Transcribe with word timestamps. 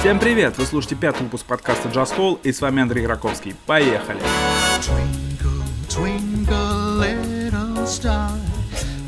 Всем 0.00 0.18
привет! 0.18 0.56
Вы 0.56 0.64
слушаете 0.64 0.96
пятый 0.96 1.24
выпуск 1.24 1.44
подкаста 1.44 1.90
Just 1.90 2.16
Hall, 2.16 2.40
и 2.42 2.54
с 2.54 2.62
вами 2.62 2.80
Андрей 2.80 3.06
Раковский. 3.06 3.54
Поехали! 3.66 4.18
Twinkle, 4.80 5.62
twinkle, 5.90 6.98
little 6.98 7.86
star, 7.86 8.30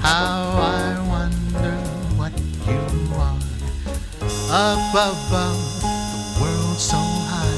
how 0.03 0.53
I 0.61 0.99
wonder 1.09 1.73
what 2.19 2.33
you 2.67 2.79
are. 3.17 3.39
Up 4.51 4.95
above 4.95 5.81
the 5.81 6.43
world 6.43 6.79
so 6.79 6.99
high, 6.99 7.57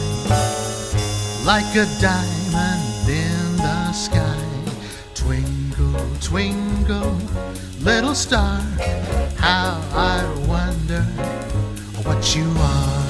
like 1.45 1.75
a 1.75 1.87
diamond 2.01 3.09
in 3.09 3.57
the 3.57 3.93
sky. 3.93 4.39
Twinkle, 5.17 6.07
twinkle, 6.21 7.17
little 7.81 8.15
star, 8.15 8.61
how 9.41 9.81
I 9.93 10.25
wonder 10.47 11.03
what 12.05 12.37
you 12.37 12.49
are. 12.61 13.04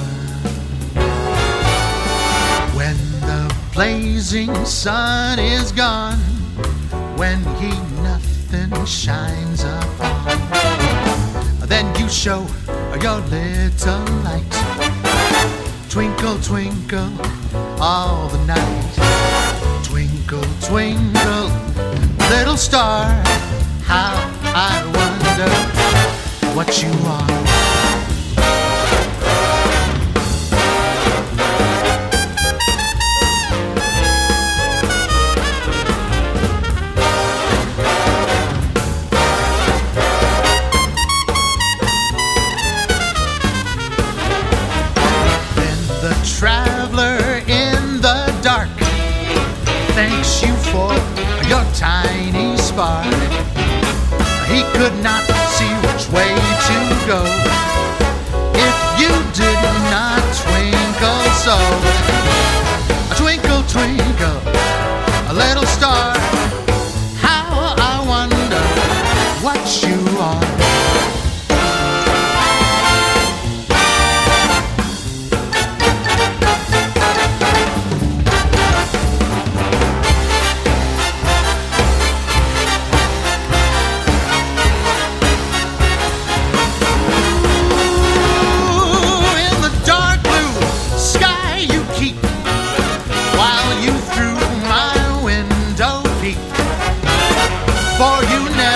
Blazing 3.75 4.55
sun 4.63 5.37
is 5.37 5.73
gone, 5.73 6.17
when 7.17 7.43
he 7.59 7.71
nothing 8.01 8.85
shines 8.85 9.65
upon, 9.65 10.39
then 11.67 11.93
you 11.99 12.07
show 12.07 12.47
your 13.01 13.19
little 13.27 14.05
light. 14.23 14.55
Twinkle, 15.89 16.39
twinkle, 16.39 17.11
all 17.81 18.29
the 18.29 18.41
night. 18.45 19.83
Twinkle, 19.83 20.47
twinkle, 20.61 21.51
little 22.29 22.55
star, 22.55 23.07
how 23.83 24.15
I 24.55 24.71
wonder 24.95 25.51
what 26.55 26.81
you 26.81 26.91
are. 27.09 27.44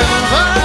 over. 0.09 0.58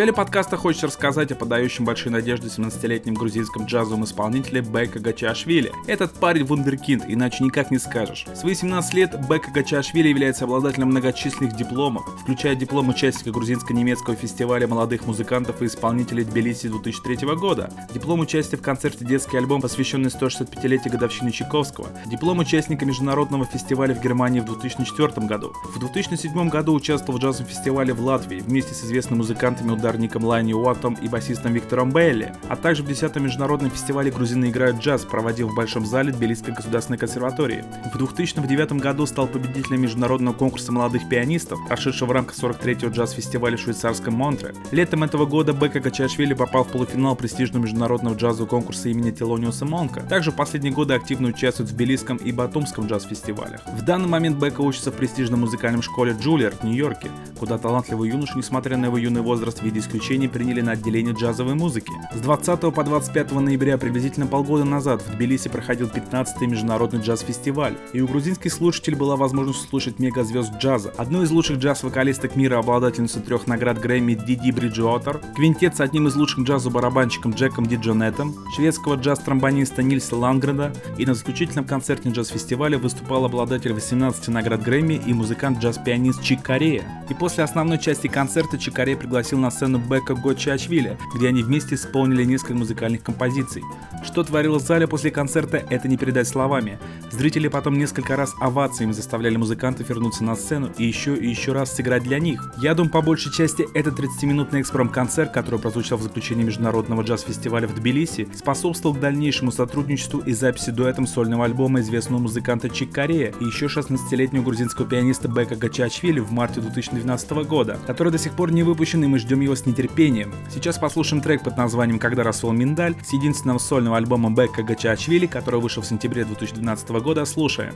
Начале 0.00 0.14
подкаста 0.14 0.56
хочется 0.56 0.86
рассказать 0.86 1.30
о 1.30 1.34
подающем 1.34 1.84
большие 1.84 2.10
надежды 2.10 2.48
17-летнем 2.48 3.12
грузинском 3.12 3.66
джазовом 3.66 4.04
исполнителе 4.04 4.62
Бека 4.62 4.98
Гачашвили. 4.98 5.72
Этот 5.86 6.14
парень 6.14 6.44
вундеркинд, 6.44 7.04
иначе 7.06 7.44
никак 7.44 7.70
не 7.70 7.76
скажешь. 7.78 8.24
В 8.26 8.34
свои 8.34 8.54
17 8.54 8.94
лет 8.94 9.28
Бека 9.28 9.50
Гачашвили 9.50 10.08
является 10.08 10.44
обладателем 10.44 10.88
многочисленных 10.88 11.54
дипломов, 11.54 12.06
включая 12.22 12.54
диплом 12.54 12.88
участника 12.88 13.30
грузинско-немецкого 13.30 14.16
фестиваля 14.16 14.66
молодых 14.66 15.04
музыкантов 15.04 15.60
и 15.60 15.66
исполнителей 15.66 16.24
Тбилиси 16.24 16.68
2003 16.68 17.16
года, 17.34 17.70
диплом 17.92 18.20
участия 18.20 18.56
в 18.56 18.62
концерте 18.62 19.04
«Детский 19.04 19.36
альбом», 19.36 19.60
посвященный 19.60 20.08
165-летию 20.08 20.92
годовщины 20.92 21.30
Чайковского, 21.30 21.88
диплом 22.06 22.38
участника 22.38 22.86
международного 22.86 23.44
фестиваля 23.44 23.94
в 23.94 24.00
Германии 24.02 24.40
в 24.40 24.46
2004 24.46 25.26
году. 25.26 25.52
В 25.74 25.78
2007 25.78 26.48
году 26.48 26.72
участвовал 26.72 27.18
в 27.18 27.22
джазовом 27.22 27.50
фестивале 27.50 27.92
в 27.92 28.00
Латвии 28.00 28.38
вместе 28.40 28.72
с 28.72 28.82
известными 28.82 29.18
музыкантами 29.18 29.72
ударником 29.90 30.24
Лайни 30.24 30.52
Уаттом 30.52 30.94
и 30.94 31.08
басистом 31.08 31.52
Виктором 31.52 31.90
Белли, 31.90 32.32
а 32.48 32.54
также 32.54 32.82
в 32.82 32.88
10-м 32.88 33.24
международном 33.24 33.70
фестивале 33.70 34.10
«Грузины 34.10 34.50
играют 34.50 34.78
джаз», 34.78 35.04
проводил 35.04 35.48
в 35.48 35.56
Большом 35.56 35.84
зале 35.84 36.12
Тбилисской 36.12 36.54
государственной 36.54 36.96
консерватории. 36.96 37.64
В 37.92 37.98
2009 37.98 38.72
году 38.74 39.06
стал 39.06 39.26
победителем 39.26 39.82
международного 39.82 40.34
конкурса 40.34 40.70
молодых 40.70 41.08
пианистов, 41.08 41.58
прошедшего 41.66 42.10
в 42.10 42.12
рамках 42.12 42.36
43-го 42.38 42.88
джаз-фестиваля 42.88 43.56
в 43.56 43.60
швейцарском 43.60 44.14
Монтре. 44.14 44.54
Летом 44.70 45.02
этого 45.02 45.26
года 45.26 45.52
Бека 45.52 45.80
Гачашвили 45.80 46.34
попал 46.34 46.64
в 46.64 46.68
полуфинал 46.68 47.16
престижного 47.16 47.64
международного 47.64 48.14
джазового 48.14 48.48
конкурса 48.48 48.90
имени 48.90 49.10
Телониуса 49.10 49.64
Монка. 49.64 50.02
Также 50.02 50.30
в 50.30 50.36
последние 50.36 50.72
годы 50.72 50.94
активно 50.94 51.28
участвует 51.28 51.70
в 51.70 51.74
Тбилисском 51.74 52.18
и 52.18 52.30
Батумском 52.30 52.86
джаз-фестивалях. 52.86 53.60
В 53.76 53.84
данный 53.84 54.08
момент 54.08 54.38
Бека 54.38 54.60
учится 54.60 54.92
в 54.92 54.94
престижной 54.94 55.38
музыкальной 55.38 55.82
школе 55.82 56.16
Джулиард 56.18 56.60
в 56.60 56.64
Нью-Йорке, 56.64 57.10
куда 57.38 57.58
талантливый 57.58 58.10
юноша, 58.10 58.36
несмотря 58.36 58.76
на 58.76 58.86
его 58.86 58.98
юный 58.98 59.22
возраст, 59.22 59.62
виде 59.70 59.80
исключения 59.80 60.28
приняли 60.28 60.60
на 60.60 60.72
отделение 60.72 61.14
джазовой 61.14 61.54
музыки. 61.54 61.92
С 62.12 62.20
20 62.20 62.60
по 62.74 62.84
25 62.84 63.32
ноября, 63.32 63.78
приблизительно 63.78 64.26
полгода 64.26 64.64
назад, 64.64 65.02
в 65.02 65.12
Тбилиси 65.12 65.48
проходил 65.48 65.88
15-й 65.88 66.46
международный 66.46 67.00
джаз-фестиваль, 67.00 67.76
и 67.92 68.00
у 68.00 68.08
грузинских 68.08 68.52
слушателей 68.52 68.96
была 68.96 69.16
возможность 69.16 69.64
услышать 69.64 69.98
мегазвезд 69.98 70.54
джаза. 70.58 70.92
Одну 70.98 71.22
из 71.22 71.30
лучших 71.30 71.58
джаз-вокалисток 71.58 72.36
мира, 72.36 72.58
обладательницу 72.58 73.20
трех 73.20 73.46
наград 73.46 73.80
Грэмми 73.80 74.14
Диди 74.14 74.50
Бриджуотер, 74.50 75.20
квинтет 75.36 75.76
с 75.76 75.80
одним 75.80 76.08
из 76.08 76.16
лучших 76.16 76.40
джазу-барабанщиком 76.40 77.32
Джеком 77.32 77.66
Диджонетом, 77.66 78.34
шведского 78.56 78.96
джаз-тромбониста 78.96 79.82
Нильса 79.82 80.16
Лангреда, 80.16 80.72
и 80.98 81.06
на 81.06 81.14
заключительном 81.14 81.64
концерте 81.64 82.10
джаз-фестиваля 82.10 82.78
выступал 82.78 83.24
обладатель 83.24 83.72
18 83.72 84.28
наград 84.28 84.62
Грэмми 84.62 85.00
и 85.06 85.14
музыкант 85.14 85.58
джаз-пианист 85.60 86.22
Чик 86.22 86.42
Корея. 86.42 86.84
И 87.08 87.14
после 87.14 87.44
основной 87.44 87.78
части 87.78 88.08
концерта 88.08 88.58
Чик 88.58 88.74
Корея 88.74 88.96
пригласил 88.96 89.38
на 89.38 89.50
сцену 89.60 89.78
Бека 89.78 90.14
Гочачвили, 90.14 90.96
где 91.14 91.28
они 91.28 91.42
вместе 91.42 91.74
исполнили 91.74 92.24
несколько 92.24 92.54
музыкальных 92.54 93.02
композиций. 93.02 93.62
Что 94.02 94.24
творилось 94.24 94.62
в 94.62 94.66
зале 94.66 94.86
после 94.86 95.10
концерта, 95.10 95.58
это 95.68 95.86
не 95.86 95.98
передать 95.98 96.26
словами. 96.26 96.78
Зрители 97.10 97.48
потом 97.48 97.76
несколько 97.76 98.16
раз 98.16 98.32
овациями 98.40 98.92
заставляли 98.92 99.36
музыкантов 99.36 99.90
вернуться 99.90 100.24
на 100.24 100.34
сцену 100.34 100.70
и 100.78 100.86
еще 100.86 101.14
и 101.14 101.28
еще 101.28 101.52
раз 101.52 101.74
сыграть 101.76 102.04
для 102.04 102.18
них. 102.18 102.54
Я 102.62 102.74
думаю, 102.74 102.90
по 102.90 103.02
большей 103.02 103.30
части 103.32 103.66
этот 103.74 104.00
30-минутный 104.00 104.62
экспром-концерт, 104.62 105.30
который 105.30 105.60
прозвучал 105.60 105.98
в 105.98 106.02
заключении 106.02 106.44
международного 106.44 107.02
джаз-фестиваля 107.02 107.68
в 107.68 107.74
Тбилиси, 107.74 108.28
способствовал 108.34 108.96
дальнейшему 108.96 109.52
сотрудничеству 109.52 110.20
и 110.20 110.32
записи 110.32 110.70
дуэтом 110.70 111.06
сольного 111.06 111.44
альбома 111.44 111.80
известного 111.80 112.22
музыканта 112.22 112.70
Чик 112.70 112.92
Корея 112.92 113.34
и 113.38 113.44
еще 113.44 113.66
16-летнего 113.66 114.42
грузинского 114.42 114.88
пианиста 114.88 115.28
Бека 115.28 115.56
Гачачвили 115.56 116.20
в 116.20 116.32
марте 116.32 116.62
2012 116.62 117.30
года, 117.46 117.78
который 117.86 118.10
до 118.10 118.18
сих 118.18 118.32
пор 118.32 118.52
не 118.52 118.62
выпущен 118.62 119.04
и 119.04 119.06
мы 119.06 119.18
ждем 119.18 119.40
его 119.40 119.49
с 119.54 119.66
нетерпением. 119.66 120.32
Сейчас 120.50 120.78
послушаем 120.78 121.22
трек 121.22 121.42
под 121.42 121.56
названием 121.56 121.98
«Когда 121.98 122.22
расцвел 122.22 122.52
миндаль» 122.52 122.94
с 123.04 123.12
единственного 123.12 123.58
сольного 123.58 123.96
альбома 123.96 124.30
Бека 124.30 124.62
Гачачвили, 124.62 125.26
который 125.26 125.60
вышел 125.60 125.82
в 125.82 125.86
сентябре 125.86 126.24
2012 126.24 126.90
года. 126.90 127.24
Слушаем. 127.24 127.74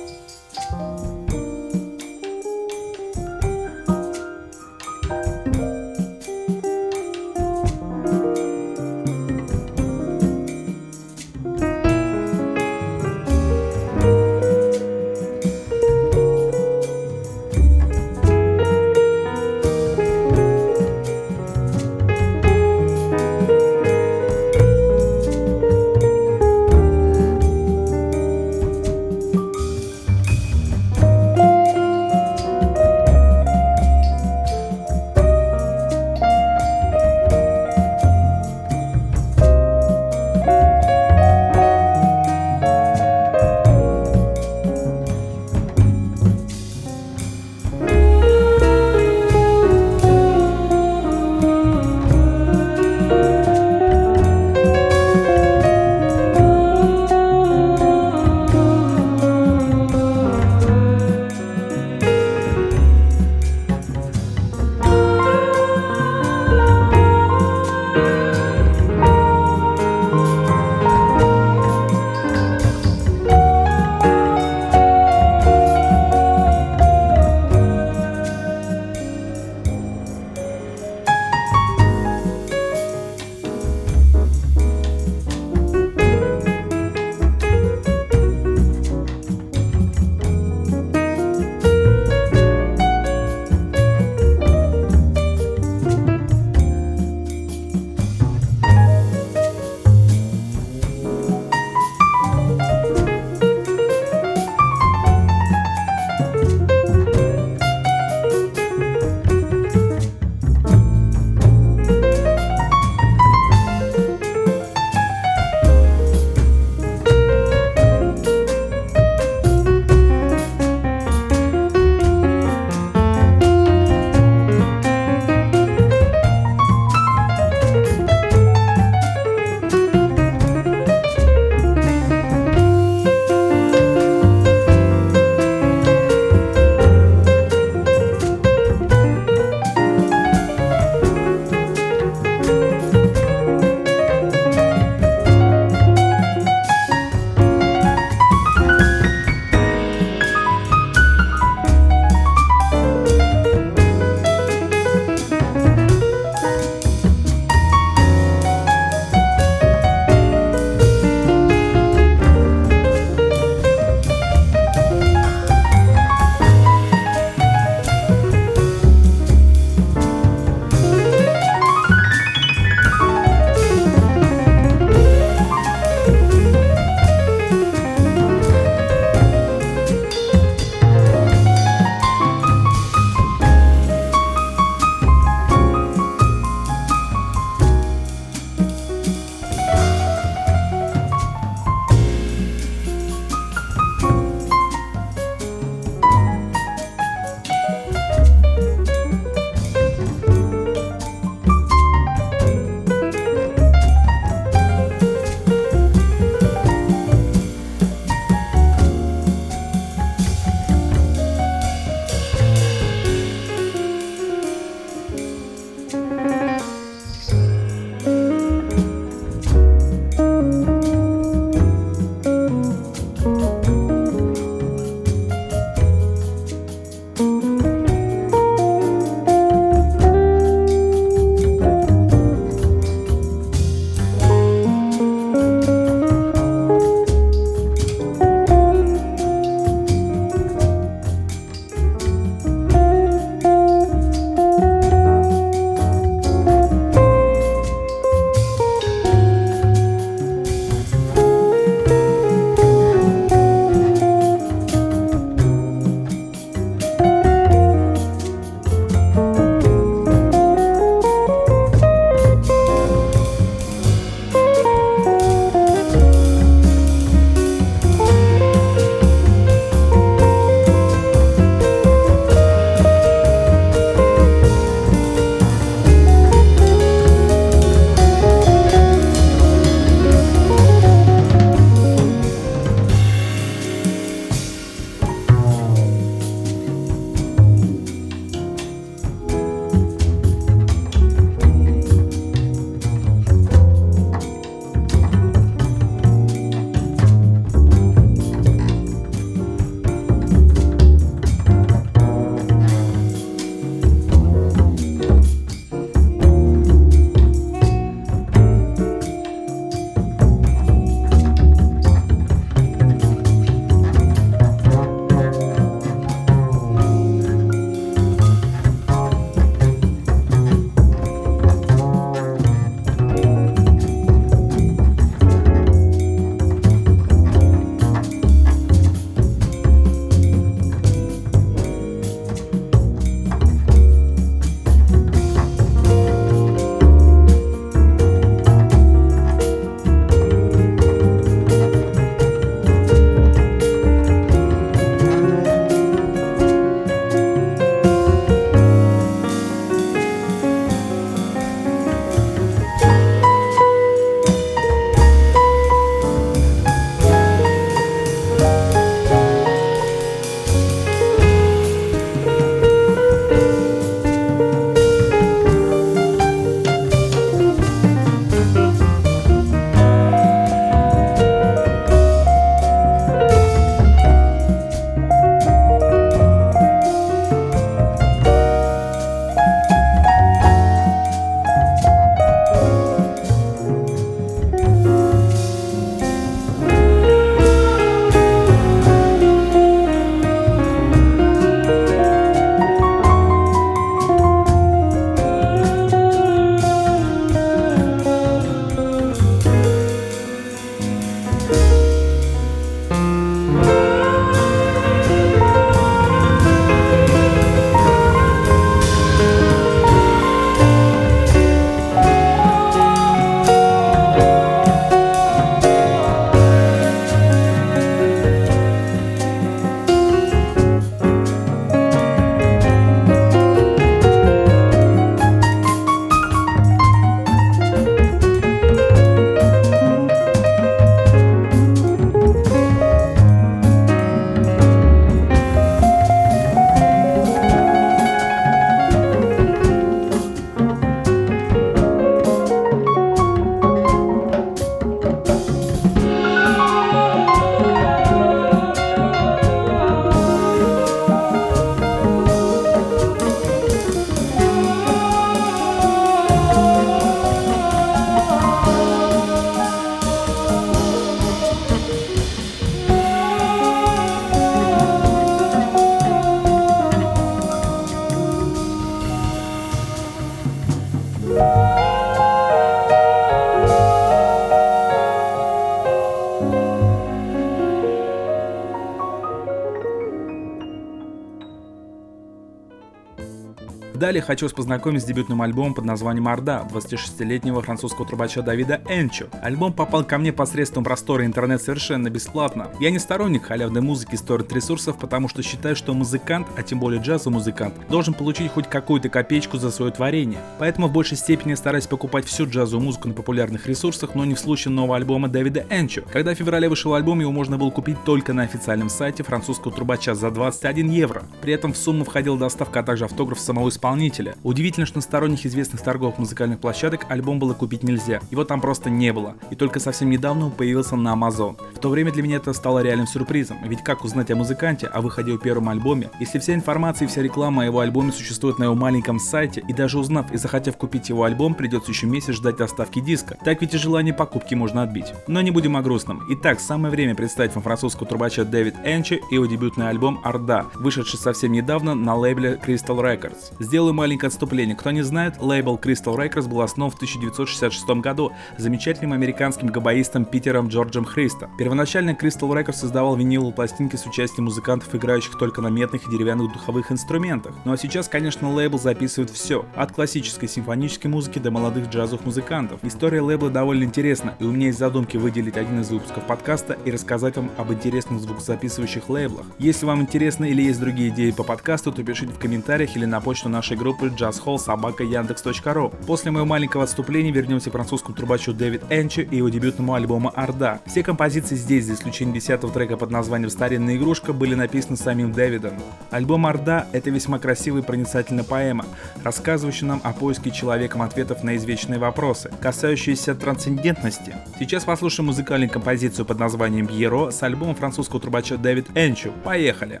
Далее 484.06 484.22
хочу 484.22 484.46
вас 484.46 484.52
познакомить 484.52 485.02
с 485.02 485.04
дебютным 485.04 485.42
альбомом 485.42 485.74
под 485.74 485.84
названием 485.84 486.28
«Орда» 486.28 486.64
26-летнего 486.72 487.60
французского 487.60 488.06
трубача 488.06 488.40
Давида 488.40 488.80
Энчо. 488.88 489.26
Альбом 489.42 489.72
попал 489.72 490.04
ко 490.04 490.16
мне 490.16 490.32
посредством 490.32 490.84
простора 490.84 491.26
интернет 491.26 491.60
совершенно 491.60 492.08
бесплатно. 492.08 492.68
Я 492.78 492.92
не 492.92 493.00
сторонник 493.00 493.46
халявной 493.46 493.80
музыки 493.80 494.14
с 494.14 494.20
торрент-ресурсов, 494.20 494.96
потому 494.96 495.28
что 495.28 495.42
считаю, 495.42 495.74
что 495.74 495.92
музыкант, 495.92 496.46
а 496.56 496.62
тем 496.62 496.78
более 496.78 497.02
джазовый 497.02 497.38
музыкант, 497.38 497.74
должен 497.88 498.14
получить 498.14 498.52
хоть 498.52 498.70
какую-то 498.70 499.08
копеечку 499.08 499.58
за 499.58 499.72
свое 499.72 499.90
творение. 499.90 500.38
Поэтому 500.60 500.86
в 500.86 500.92
большей 500.92 501.16
степени 501.16 501.54
стараюсь 501.54 501.88
покупать 501.88 502.26
всю 502.26 502.48
джазовую 502.48 502.84
музыку 502.84 503.08
на 503.08 503.14
популярных 503.14 503.66
ресурсах, 503.66 504.14
но 504.14 504.24
не 504.24 504.36
в 504.36 504.38
случае 504.38 504.70
нового 504.70 504.94
альбома 504.94 505.26
Дэвида 505.26 505.66
Энчо. 505.68 506.02
Когда 506.12 506.32
в 506.32 506.38
феврале 506.38 506.68
вышел 506.68 506.94
альбом, 506.94 507.18
его 507.18 507.32
можно 507.32 507.58
было 507.58 507.70
купить 507.70 508.04
только 508.04 508.32
на 508.32 508.44
официальном 508.44 508.88
сайте 508.88 509.24
французского 509.24 509.74
трубача 509.74 510.14
за 510.14 510.30
21 510.30 510.90
евро. 510.90 511.24
При 511.42 511.52
этом 511.52 511.72
в 511.72 511.76
сумму 511.76 512.04
входила 512.04 512.38
доставка, 512.38 512.78
а 512.78 512.82
также 512.84 513.06
автограф 513.06 513.40
самого 513.40 513.68
исполнителя. 513.68 513.95
Удивительно, 514.42 514.86
что 514.86 514.98
на 514.98 515.02
сторонних 515.02 515.44
известных 515.46 515.80
торговых 515.80 516.18
музыкальных 516.18 516.60
площадок 516.60 517.06
альбом 517.08 517.38
было 517.38 517.54
купить 517.54 517.82
нельзя. 517.82 518.20
Его 518.30 518.44
там 518.44 518.60
просто 518.60 518.90
не 518.90 519.12
было. 519.12 519.34
И 519.50 519.56
только 519.56 519.80
совсем 519.80 520.10
недавно 520.10 520.46
он 520.46 520.52
появился 520.52 520.96
на 520.96 521.14
Amazon. 521.14 521.56
В 521.74 521.78
то 521.78 521.88
время 521.88 522.12
для 522.12 522.22
меня 522.22 522.36
это 522.36 522.52
стало 522.52 522.80
реальным 522.80 523.06
сюрпризом. 523.06 523.58
Ведь 523.64 523.82
как 523.82 524.04
узнать 524.04 524.30
о 524.30 524.36
музыканте, 524.36 524.86
о 524.86 525.00
выходе 525.00 525.30
его 525.30 525.38
первом 525.38 525.68
альбоме, 525.68 526.10
если 526.20 526.38
вся 526.38 526.54
информация 526.54 527.06
и 527.06 527.08
вся 527.08 527.22
реклама 527.22 527.62
о 527.62 527.66
его 527.66 527.80
альбоме 527.80 528.12
существует 528.12 528.58
на 528.58 528.64
его 528.64 528.74
маленьком 528.74 529.18
сайте, 529.18 529.62
и 529.66 529.72
даже 529.72 529.98
узнав 529.98 530.32
и 530.32 530.36
захотев 530.36 530.76
купить 530.76 531.08
его 531.08 531.24
альбом, 531.24 531.54
придется 531.54 531.90
еще 531.90 532.06
месяц 532.06 532.34
ждать 532.34 532.56
доставки 532.56 533.00
диска. 533.00 533.36
Так 533.44 533.60
ведь 533.60 533.74
и 533.74 533.78
желание 533.78 534.14
покупки 534.14 534.54
можно 534.54 534.82
отбить. 534.82 535.12
Но 535.26 535.40
не 535.40 535.50
будем 535.50 535.76
о 535.76 535.82
грустном. 535.82 536.22
Итак, 536.30 536.60
самое 536.60 536.90
время 536.90 537.14
представить 537.14 537.54
вам 537.54 537.64
французского 537.64 538.06
трубача 538.06 538.44
Дэвид 538.44 538.74
Энчи 538.84 539.20
и 539.30 539.34
его 539.34 539.46
дебютный 539.46 539.88
альбом 539.88 540.20
«Орда», 540.24 540.66
вышедший 540.74 541.18
совсем 541.18 541.52
недавно 541.52 541.94
на 541.94 542.14
лейбле 542.14 542.60
Crystal 542.64 542.98
Records. 542.98 543.54
Сделаю 543.86 543.98
маленькое 543.98 544.26
отступление. 544.26 544.74
Кто 544.74 544.90
не 544.90 545.02
знает, 545.02 545.40
лейбл 545.40 545.78
Crystal 545.80 546.16
Records 546.16 546.48
был 546.48 546.60
основан 546.60 546.90
в 546.90 546.96
1966 546.96 547.88
году 548.00 548.32
замечательным 548.58 549.12
американским 549.12 549.68
габаистом 549.68 550.24
Питером 550.24 550.66
Джорджем 550.66 551.04
Христа. 551.04 551.48
Первоначально 551.56 552.10
Crystal 552.20 552.50
Records 552.50 552.72
создавал 552.72 553.14
виниловые 553.14 553.54
пластинки 553.54 553.94
с 553.94 554.04
участием 554.04 554.46
музыкантов, 554.46 554.92
играющих 554.92 555.38
только 555.38 555.60
на 555.60 555.68
медных 555.68 556.04
и 556.04 556.10
деревянных 556.10 556.52
духовых 556.52 556.90
инструментах. 556.90 557.54
Ну 557.64 557.74
а 557.74 557.76
сейчас, 557.76 558.08
конечно, 558.08 558.52
лейбл 558.52 558.76
записывает 558.76 559.30
все, 559.30 559.64
от 559.76 559.92
классической 559.92 560.48
симфонической 560.48 561.08
музыки 561.08 561.38
до 561.38 561.52
молодых 561.52 561.88
джазовых 561.88 562.26
музыкантов. 562.26 562.80
История 562.82 563.20
лейбла 563.20 563.50
довольно 563.50 563.84
интересна, 563.84 564.34
и 564.40 564.44
у 564.44 564.50
меня 564.50 564.66
есть 564.66 564.80
задумки 564.80 565.16
выделить 565.16 565.56
один 565.56 565.82
из 565.82 565.90
выпусков 565.90 566.26
подкаста 566.26 566.76
и 566.84 566.90
рассказать 566.90 567.36
вам 567.36 567.52
об 567.56 567.72
интересных 567.72 568.18
звукозаписывающих 568.18 569.08
лейблах. 569.08 569.46
Если 569.60 569.86
вам 569.86 570.00
интересно 570.00 570.44
или 570.46 570.62
есть 570.62 570.80
другие 570.80 571.10
идеи 571.10 571.30
по 571.30 571.44
подкасту, 571.44 571.92
то 571.92 572.02
пишите 572.02 572.32
в 572.32 572.40
комментариях 572.40 572.96
или 572.96 573.04
на 573.04 573.20
почту 573.20 573.48
нашей 573.48 573.75
группы 573.76 574.06
jazzhall.sobaka.yandex.ru. 574.06 575.94
После 576.06 576.30
моего 576.30 576.46
маленького 576.46 576.84
отступления 576.84 577.30
вернемся 577.32 577.70
к 577.70 577.72
французскому 577.74 578.16
трубачу 578.16 578.52
Дэвид 578.52 578.82
Энчи 578.90 579.20
и 579.20 579.36
его 579.36 579.48
дебютному 579.48 579.94
альбому 579.94 580.32
«Орда». 580.34 580.80
Все 580.86 581.02
композиции 581.02 581.54
здесь, 581.54 581.84
за 581.84 581.94
исключением 581.94 582.34
десятого 582.34 582.72
трека 582.72 582.96
под 582.96 583.10
названием 583.10 583.50
«Старинная 583.50 583.96
игрушка», 583.96 584.32
были 584.32 584.54
написаны 584.54 584.96
самим 584.96 585.32
Дэвидом. 585.32 585.74
Альбом 586.10 586.46
«Орда»— 586.46 586.86
это 586.92 587.10
весьма 587.10 587.38
красивая 587.38 587.82
и 587.82 587.84
проницательная 587.84 588.44
поэма, 588.44 588.86
рассказывающая 589.22 589.86
нам 589.86 590.00
о 590.02 590.12
поиске 590.12 590.50
человеком 590.50 591.02
ответов 591.02 591.44
на 591.44 591.56
извечные 591.56 591.98
вопросы, 591.98 592.50
касающиеся 592.60 593.34
трансцендентности. 593.34 594.34
Сейчас 594.58 594.84
послушаем 594.84 595.26
музыкальную 595.26 595.70
композицию 595.70 596.24
под 596.24 596.38
названием 596.38 596.86
«Пьеро» 596.86 597.30
с 597.30 597.42
альбома 597.42 597.74
французского 597.74 598.20
трубача 598.20 598.56
Дэвид 598.56 598.86
Энчу. 598.94 599.32
Поехали! 599.44 600.00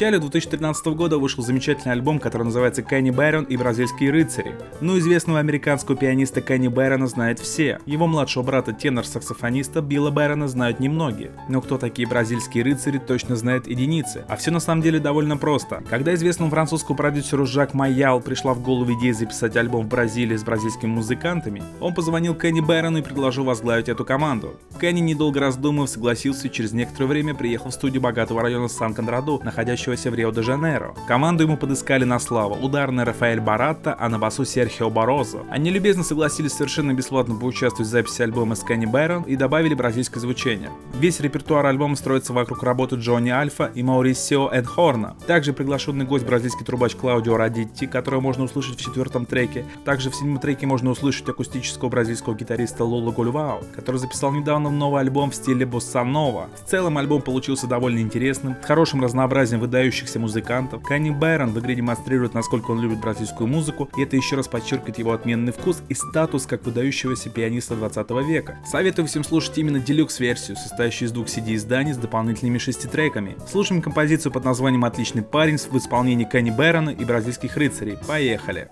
Начале 0.00 0.18
2013 0.18 0.86
года 0.94 1.18
вышел 1.18 1.44
замечательный 1.44 1.92
альбом, 1.92 2.20
который 2.20 2.44
называется 2.44 2.80
«Кенни 2.80 3.10
Бэрон 3.10 3.44
и 3.44 3.58
бразильские 3.58 4.10
рыцари». 4.10 4.54
Ну, 4.80 4.98
известного 4.98 5.40
американского 5.40 5.94
пианиста 5.94 6.40
Кенни 6.40 6.68
Бэрона 6.68 7.06
знают 7.06 7.38
все. 7.38 7.80
Его 7.84 8.06
младшего 8.06 8.42
брата 8.42 8.72
тенор-саксофониста 8.72 9.82
Билла 9.82 10.10
Бэрона 10.10 10.48
знают 10.48 10.80
немногие. 10.80 11.32
Но 11.50 11.60
кто 11.60 11.76
такие 11.76 12.08
бразильские 12.08 12.64
рыцари, 12.64 12.96
точно 12.96 13.36
знает 13.36 13.66
единицы. 13.66 14.24
А 14.26 14.36
все 14.36 14.50
на 14.50 14.58
самом 14.58 14.80
деле 14.80 15.00
довольно 15.00 15.36
просто. 15.36 15.84
Когда 15.90 16.14
известному 16.14 16.50
французскому 16.50 16.96
продюсеру 16.96 17.44
Жак 17.44 17.74
Майял 17.74 18.22
пришла 18.22 18.54
в 18.54 18.62
голову 18.62 18.94
идея 18.94 19.12
записать 19.12 19.54
альбом 19.58 19.84
в 19.84 19.88
Бразилии 19.88 20.38
с 20.38 20.42
бразильскими 20.42 20.88
музыкантами, 20.88 21.62
он 21.78 21.92
позвонил 21.92 22.34
Кенни 22.34 22.60
Бэрону 22.60 23.00
и 23.00 23.02
предложил 23.02 23.44
возглавить 23.44 23.90
эту 23.90 24.06
команду. 24.06 24.58
Кенни, 24.80 25.00
недолго 25.00 25.40
раздумав, 25.40 25.90
согласился 25.90 26.48
и 26.48 26.50
через 26.50 26.72
некоторое 26.72 27.08
время 27.08 27.34
приехал 27.34 27.68
в 27.68 27.74
студию 27.74 28.00
богатого 28.00 28.40
района 28.40 28.68
Сан-Конраду, 28.68 29.42
находящегося 29.90 30.10
в 30.10 30.14
Рио-де-Жанейро. 30.14 30.94
Команду 31.06 31.44
ему 31.44 31.56
подыскали 31.56 32.04
на 32.04 32.18
славу 32.18 32.54
ударный 32.54 33.04
Рафаэль 33.04 33.40
Баратта, 33.40 33.96
а 33.98 34.08
на 34.08 34.18
басу 34.18 34.44
Серхио 34.44 34.90
Борозо. 34.90 35.40
Они 35.50 35.70
любезно 35.70 36.04
согласились 36.04 36.52
совершенно 36.52 36.92
бесплатно 36.92 37.34
поучаствовать 37.34 37.88
в 37.88 37.90
записи 37.90 38.22
альбома 38.22 38.54
с 38.54 38.62
Кенни 38.62 38.86
Бэрон 38.86 39.22
и 39.24 39.36
добавили 39.36 39.74
бразильское 39.74 40.20
звучание. 40.20 40.70
Весь 40.98 41.20
репертуар 41.20 41.66
альбома 41.66 41.96
строится 41.96 42.32
вокруг 42.32 42.62
работы 42.62 42.96
Джонни 42.96 43.30
Альфа 43.30 43.70
и 43.74 43.82
Маурисио 43.82 44.48
Эдхорна. 44.48 45.16
Также 45.26 45.52
приглашенный 45.52 46.04
гость 46.04 46.26
бразильский 46.26 46.64
трубач 46.64 46.94
Клаудио 46.94 47.36
Радитти, 47.36 47.86
которого 47.86 48.20
можно 48.20 48.44
услышать 48.44 48.78
в 48.78 48.80
четвертом 48.80 49.26
треке. 49.26 49.64
Также 49.84 50.10
в 50.10 50.14
седьмом 50.14 50.38
треке 50.38 50.66
можно 50.66 50.90
услышать 50.90 51.28
акустического 51.28 51.88
бразильского 51.88 52.34
гитариста 52.34 52.84
Лоло 52.84 53.10
Гульвао, 53.10 53.62
который 53.74 53.96
записал 53.96 54.32
недавно 54.32 54.70
новый 54.70 55.00
альбом 55.00 55.30
в 55.30 55.34
стиле 55.34 55.66
босса 55.66 56.04
нова. 56.04 56.48
В 56.64 56.68
целом 56.68 56.98
альбом 56.98 57.22
получился 57.22 57.66
довольно 57.66 58.00
интересным, 58.00 58.56
с 58.62 58.66
хорошим 58.66 59.02
разнообразием 59.02 59.60
выдающихся 59.70 60.18
музыкантов. 60.18 60.82
Канни 60.82 61.10
Байрон 61.10 61.52
в 61.52 61.60
игре 61.60 61.76
демонстрирует, 61.76 62.34
насколько 62.34 62.72
он 62.72 62.80
любит 62.80 63.00
бразильскую 63.00 63.46
музыку, 63.46 63.88
и 63.96 64.02
это 64.02 64.16
еще 64.16 64.34
раз 64.34 64.48
подчеркивает 64.48 64.98
его 64.98 65.12
отменный 65.12 65.52
вкус 65.52 65.80
и 65.88 65.94
статус 65.94 66.46
как 66.46 66.66
выдающегося 66.66 67.30
пианиста 67.30 67.76
20 67.76 68.10
века. 68.26 68.58
Советую 68.66 69.06
всем 69.06 69.22
слушать 69.22 69.56
именно 69.58 69.78
делюкс-версию, 69.78 70.56
состоящую 70.56 71.06
из 71.06 71.12
двух 71.12 71.28
CD-изданий 71.28 71.92
с 71.92 71.98
дополнительными 71.98 72.58
шести 72.58 72.88
треками. 72.88 73.36
Слушаем 73.48 73.80
композицию 73.80 74.32
под 74.32 74.44
названием 74.44 74.84
«Отличный 74.84 75.22
парень» 75.22 75.58
в 75.58 75.76
исполнении 75.76 76.24
Кенни 76.24 76.50
Бэрона 76.50 76.90
и 76.90 77.04
бразильских 77.04 77.56
рыцарей. 77.56 77.96
Поехали! 78.08 78.68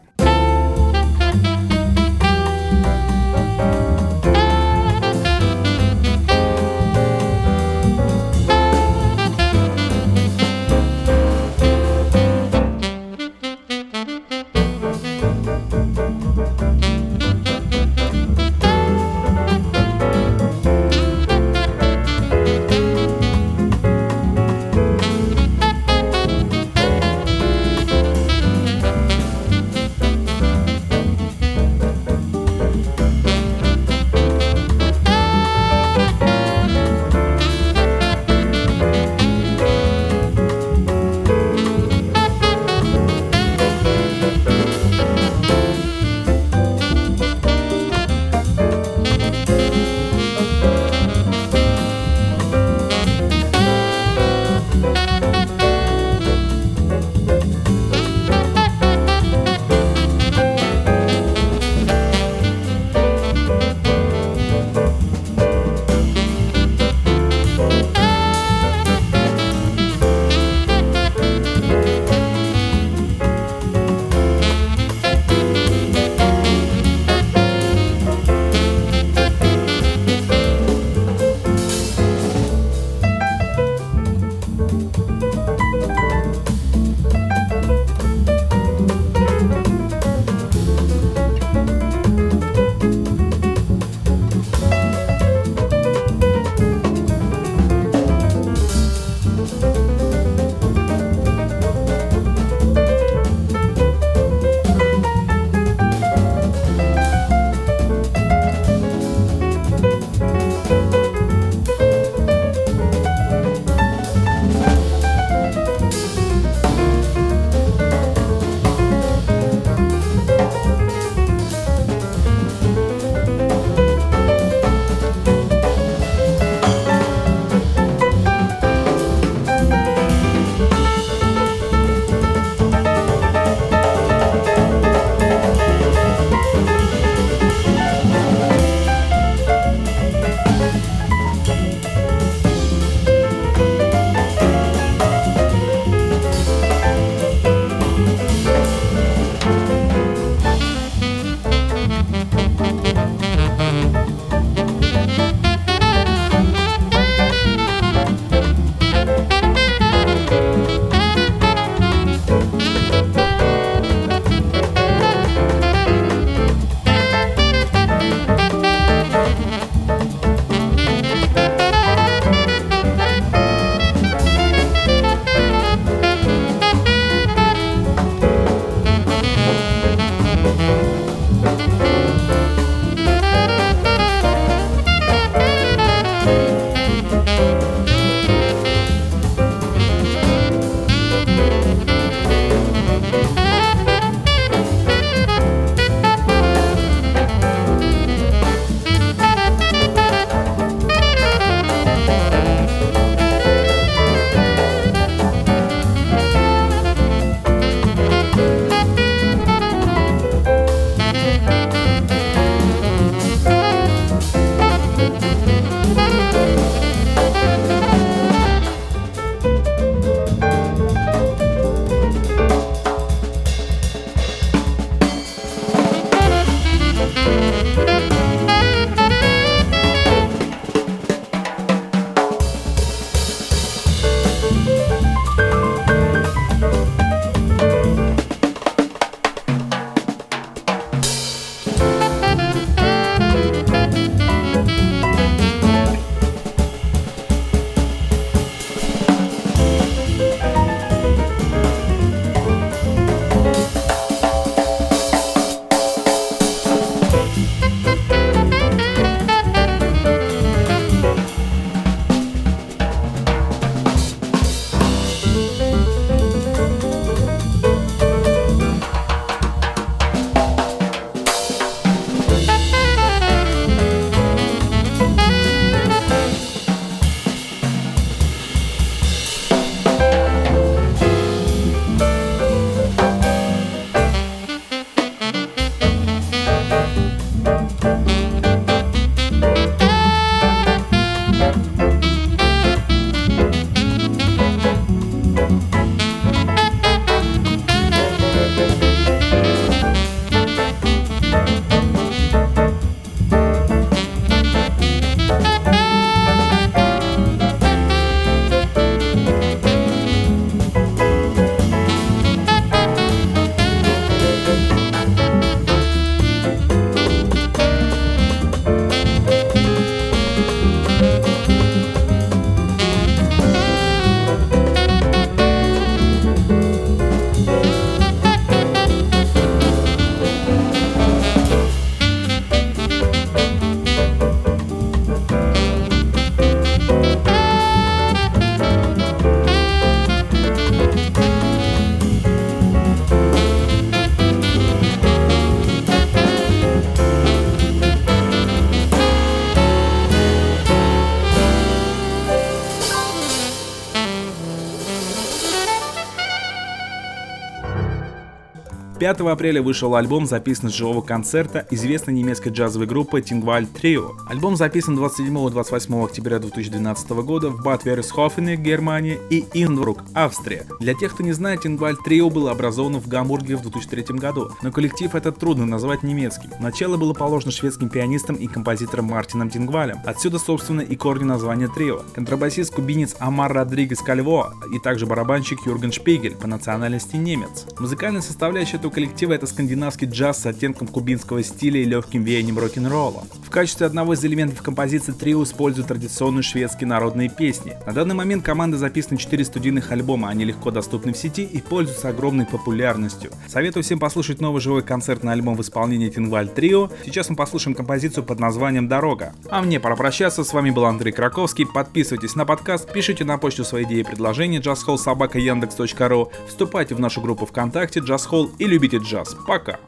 5 359.08 359.20
апреля 359.20 359.62
вышел 359.62 359.94
альбом, 359.96 360.26
записан 360.26 360.68
с 360.68 360.74
живого 360.74 361.00
концерта 361.00 361.66
известной 361.70 362.12
немецкой 362.12 362.50
джазовой 362.50 362.86
группы 362.86 363.20
Tingwald 363.20 363.68
Trio. 363.72 364.10
Альбом 364.28 364.54
записан 364.54 364.98
27-28 364.98 366.04
октября 366.04 366.38
2012 366.38 367.10
года 367.22 367.48
в 367.48 367.62
Бад 367.62 367.86
Вересхофене, 367.86 368.56
Германия 368.56 369.18
и 369.30 369.46
Инбрук, 369.54 370.02
Австрия. 370.12 370.66
Для 370.78 370.92
тех, 370.92 371.14
кто 371.14 371.22
не 371.22 371.32
знает, 371.32 371.64
Tingwald 371.64 371.96
Trio 372.06 372.28
было 372.28 372.50
образовано 372.50 373.00
в 373.00 373.08
Гамбурге 373.08 373.56
в 373.56 373.62
2003 373.62 374.18
году, 374.18 374.50
но 374.60 374.70
коллектив 374.70 375.14
этот 375.14 375.38
трудно 375.38 375.64
назвать 375.64 376.02
немецким. 376.02 376.50
Начало 376.60 376.98
было 376.98 377.14
положено 377.14 377.50
шведским 377.50 377.88
пианистом 377.88 378.36
и 378.36 378.46
композитором 378.46 379.06
Мартином 379.06 379.48
Тингвалем. 379.48 380.02
Отсюда, 380.04 380.38
собственно, 380.38 380.82
и 380.82 380.96
корни 380.96 381.24
названия 381.24 381.68
трио. 381.68 382.02
Контрабасист-кубинец 382.14 383.16
Амар 383.20 383.54
Родригес 383.54 384.00
Кальво 384.00 384.52
и 384.70 384.78
также 384.78 385.06
барабанщик 385.06 385.64
Юрген 385.64 385.92
Шпигель, 385.92 386.36
по 386.36 386.46
национальности 386.46 387.16
немец. 387.16 387.64
Музыкальная 387.78 388.20
составляющая 388.20 388.76
этого 388.76 388.97
коллектива 388.98 389.34
это 389.34 389.46
скандинавский 389.46 390.08
джаз 390.08 390.42
с 390.42 390.46
оттенком 390.46 390.88
кубинского 390.88 391.40
стиля 391.44 391.80
и 391.80 391.84
легким 391.84 392.24
веянием 392.24 392.58
рок-н-ролла. 392.58 393.22
В 393.46 393.48
качестве 393.48 393.86
одного 393.86 394.14
из 394.14 394.24
элементов 394.24 394.60
композиции 394.60 395.12
трио 395.12 395.44
используют 395.44 395.86
традиционные 395.86 396.42
шведские 396.42 396.88
народные 396.88 397.28
песни. 397.28 397.76
На 397.86 397.92
данный 397.92 398.16
момент 398.16 398.44
команда 398.44 398.76
записаны 398.76 399.16
4 399.16 399.44
студийных 399.44 399.92
альбома, 399.92 400.30
они 400.30 400.44
легко 400.44 400.72
доступны 400.72 401.12
в 401.12 401.16
сети 401.16 401.44
и 401.44 401.60
пользуются 401.60 402.08
огромной 402.08 402.44
популярностью. 402.44 403.30
Советую 403.46 403.84
всем 403.84 404.00
послушать 404.00 404.40
новый 404.40 404.60
живой 404.60 404.82
концертный 404.82 405.32
альбом 405.32 405.54
в 405.54 405.62
исполнении 405.62 406.08
Тинваль 406.08 406.48
Трио. 406.48 406.90
Сейчас 407.04 407.30
мы 407.30 407.36
послушаем 407.36 407.76
композицию 407.76 408.24
под 408.24 408.40
названием 408.40 408.88
«Дорога». 408.88 409.32
А 409.48 409.62
мне 409.62 409.78
пора 409.78 409.94
прощаться, 409.94 410.42
с 410.42 410.52
вами 410.52 410.70
был 410.70 410.84
Андрей 410.86 411.12
Краковский. 411.12 411.66
Подписывайтесь 411.66 412.34
на 412.34 412.44
подкаст, 412.44 412.92
пишите 412.92 413.24
на 413.24 413.38
почту 413.38 413.62
свои 413.62 413.84
идеи 413.84 414.00
и 414.00 414.04
предложения 414.04 414.58
jazzhallsobaka.yandex.ru, 414.58 416.32
вступайте 416.48 416.96
в 416.96 417.00
нашу 417.00 417.20
группу 417.20 417.46
ВКонтакте 417.46 418.00
Jazz 418.00 418.50
и 418.58 418.66
любите 418.88 418.98
джаз. 418.98 419.36
Пока! 419.46 419.78